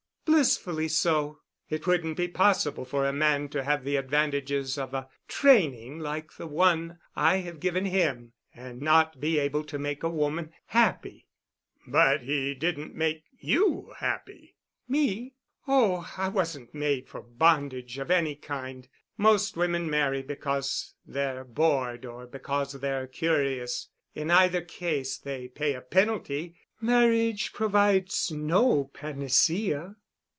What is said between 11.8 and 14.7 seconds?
"But he didn't make you happy."